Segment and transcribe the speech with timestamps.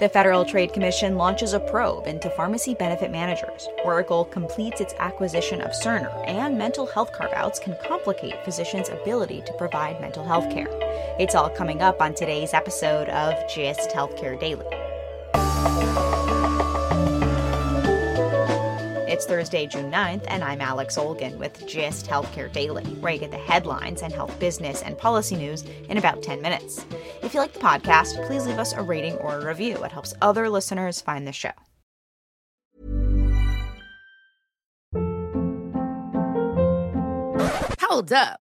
[0.00, 3.68] The Federal Trade Commission launches a probe into pharmacy benefit managers.
[3.84, 9.42] Oracle completes its acquisition of Cerner, and mental health carve outs can complicate physicians' ability
[9.44, 10.70] to provide mental health care.
[11.18, 14.64] It's all coming up on today's episode of GIST Healthcare Daily.
[19.20, 23.30] It's Thursday, June 9th, and I'm Alex Olgin with GIST Healthcare Daily, where you get
[23.30, 26.86] the headlines and health business and policy news in about 10 minutes.
[27.22, 29.84] If you like the podcast, please leave us a rating or a review.
[29.84, 31.50] It helps other listeners find the show.
[37.78, 38.40] Hold up.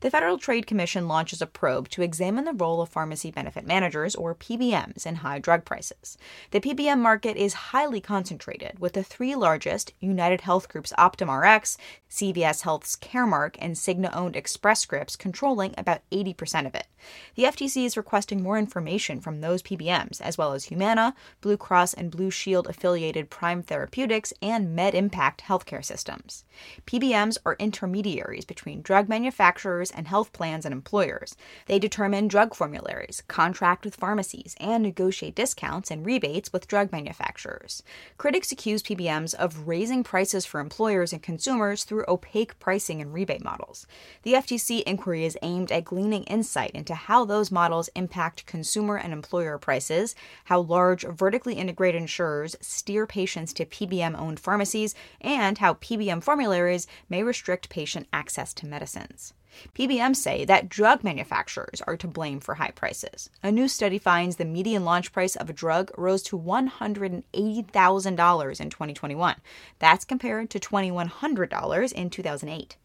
[0.00, 4.14] The Federal Trade Commission launches a probe to examine the role of pharmacy benefit managers,
[4.14, 6.16] or PBMs, in high drug prices.
[6.52, 11.76] The PBM market is highly concentrated, with the three largest, United Health Group's Optum Rx,
[12.10, 16.86] CVS Health's Caremark, and Cigna owned Express Scripts controlling about 80% of it.
[17.34, 21.94] The FTC is requesting more information from those PBMs, as well as Humana, Blue Cross
[21.94, 26.44] and Blue Shield affiliated Prime Therapeutics, and MedImpact healthcare systems.
[26.86, 31.36] PBMs are intermediaries between drug manufacturers and health plans and employers.
[31.66, 37.82] They determine drug formularies, contract with pharmacies, and negotiate discounts and rebates with drug manufacturers.
[38.18, 43.44] Critics accuse PBMs of raising prices for employers and consumers through opaque pricing and rebate
[43.44, 43.86] models.
[44.22, 49.12] The FTC inquiry is aimed at gleaning insight into how those models impact consumer and
[49.12, 50.14] employer prices,
[50.44, 56.86] how large vertically integrated insurers steer patients to PBM owned pharmacies, and how PBM formularies
[57.08, 59.34] may restrict patient access to medicines.
[59.74, 63.30] PBMs say that drug manufacturers are to blame for high prices.
[63.42, 68.70] A new study finds the median launch price of a drug rose to $180,000 in
[68.70, 69.36] 2021.
[69.78, 72.76] That's compared to $2,100 in 2008.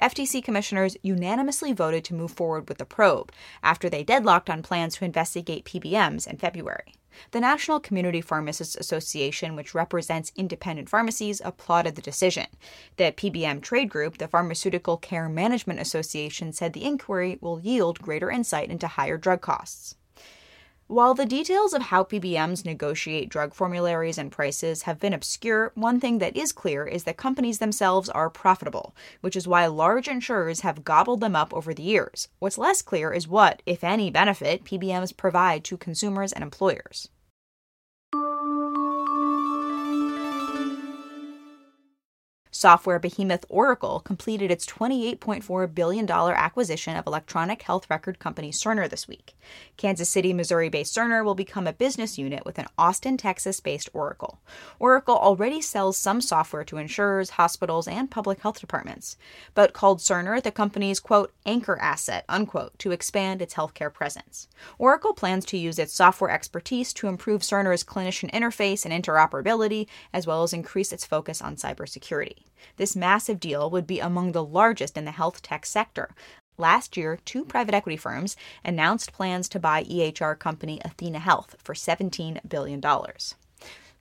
[0.00, 3.30] FTC commissioners unanimously voted to move forward with the probe
[3.62, 6.94] after they deadlocked on plans to investigate PBMs in February.
[7.32, 12.46] The National Community Pharmacists Association, which represents independent pharmacies, applauded the decision.
[12.96, 18.30] The PBM trade group, the Pharmaceutical Care Management Association, said the inquiry will yield greater
[18.30, 19.96] insight into higher drug costs.
[20.88, 26.00] While the details of how PBMs negotiate drug formularies and prices have been obscure, one
[26.00, 30.60] thing that is clear is that companies themselves are profitable, which is why large insurers
[30.60, 32.28] have gobbled them up over the years.
[32.38, 37.10] What's less clear is what, if any, benefit PBMs provide to consumers and employers.
[42.58, 49.06] Software behemoth Oracle completed its $28.4 billion acquisition of electronic health record company Cerner this
[49.06, 49.36] week.
[49.76, 53.88] Kansas City, Missouri based Cerner will become a business unit with an Austin, Texas based
[53.92, 54.40] Oracle.
[54.80, 59.16] Oracle already sells some software to insurers, hospitals, and public health departments,
[59.54, 64.48] but called Cerner the company's, quote, anchor asset, unquote, to expand its healthcare presence.
[64.78, 70.26] Oracle plans to use its software expertise to improve Cerner's clinician interface and interoperability, as
[70.26, 72.47] well as increase its focus on cybersecurity.
[72.76, 76.10] This massive deal would be among the largest in the health tech sector.
[76.56, 81.74] Last year, two private equity firms announced plans to buy EHR company Athena Health for
[81.74, 82.80] $17 billion.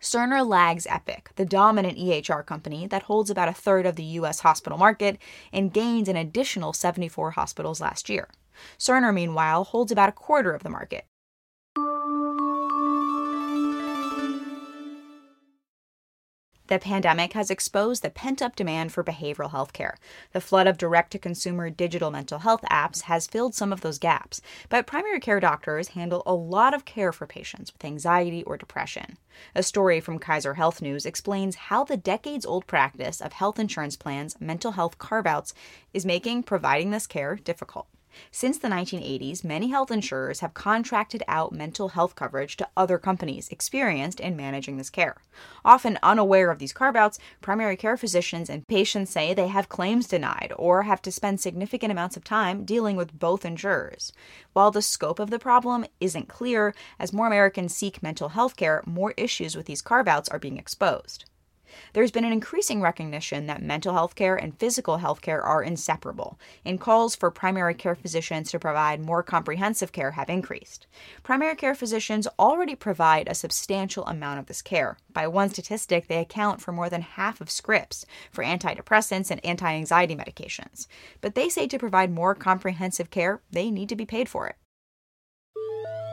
[0.00, 4.40] Cerner lags Epic, the dominant EHR company that holds about a third of the U.S.
[4.40, 5.18] hospital market
[5.52, 8.28] and gained an additional 74 hospitals last year.
[8.78, 11.06] Cerner, meanwhile, holds about a quarter of the market.
[16.68, 19.96] The pandemic has exposed the pent up demand for behavioral health care.
[20.32, 24.00] The flood of direct to consumer digital mental health apps has filled some of those
[24.00, 28.56] gaps, but primary care doctors handle a lot of care for patients with anxiety or
[28.56, 29.16] depression.
[29.54, 33.96] A story from Kaiser Health News explains how the decades old practice of health insurance
[33.96, 35.54] plans' mental health carve outs
[35.94, 37.86] is making providing this care difficult.
[38.30, 43.48] Since the 1980s, many health insurers have contracted out mental health coverage to other companies
[43.48, 45.16] experienced in managing this care.
[45.64, 50.06] Often unaware of these carve outs, primary care physicians and patients say they have claims
[50.06, 54.12] denied or have to spend significant amounts of time dealing with both insurers.
[54.52, 58.82] While the scope of the problem isn't clear, as more Americans seek mental health care,
[58.86, 61.24] more issues with these carve outs are being exposed
[61.92, 66.38] there's been an increasing recognition that mental health care and physical health care are inseparable,
[66.64, 70.86] and calls for primary care physicians to provide more comprehensive care have increased.
[71.22, 74.96] Primary care physicians already provide a substantial amount of this care.
[75.12, 79.72] By one statistic, they account for more than half of scripts for antidepressants and anti
[79.72, 80.86] anxiety medications.
[81.20, 84.56] But they say to provide more comprehensive care, they need to be paid for it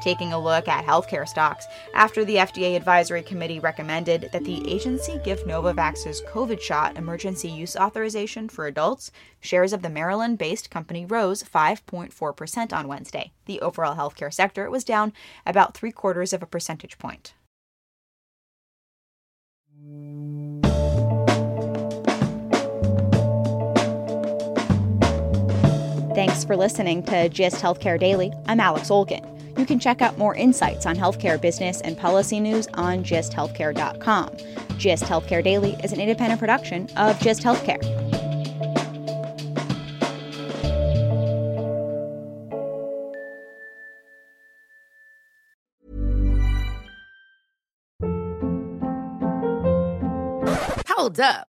[0.00, 5.20] taking a look at healthcare stocks after the FDA Advisory Committee recommended that the agency
[5.24, 9.10] give Novavax's COVID shot emergency use authorization for adults.
[9.40, 13.32] Shares of the Maryland based company rose 5.4% on Wednesday.
[13.46, 15.12] The overall healthcare sector was down
[15.46, 17.34] about three quarters of a percentage point.
[26.14, 28.32] Thanks for listening to GIST Healthcare Daily.
[28.46, 29.39] I'm Alex Olgin.
[29.60, 34.30] You can check out more insights on healthcare business and policy news on gisthealthcare.com.
[34.78, 37.84] GIST Healthcare Daily is an independent production of GIST Healthcare.
[50.88, 51.49] Hold up.